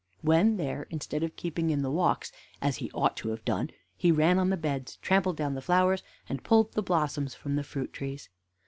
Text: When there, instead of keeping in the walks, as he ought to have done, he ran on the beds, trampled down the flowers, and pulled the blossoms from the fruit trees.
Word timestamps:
When 0.23 0.57
there, 0.57 0.87
instead 0.89 1.21
of 1.21 1.35
keeping 1.35 1.69
in 1.69 1.83
the 1.83 1.91
walks, 1.91 2.31
as 2.59 2.77
he 2.77 2.89
ought 2.91 3.15
to 3.17 3.29
have 3.29 3.45
done, 3.45 3.69
he 3.95 4.11
ran 4.11 4.39
on 4.39 4.49
the 4.49 4.57
beds, 4.57 4.97
trampled 5.03 5.37
down 5.37 5.53
the 5.53 5.61
flowers, 5.61 6.01
and 6.27 6.43
pulled 6.43 6.71
the 6.71 6.81
blossoms 6.81 7.35
from 7.35 7.55
the 7.55 7.61
fruit 7.63 7.93
trees. 7.93 8.27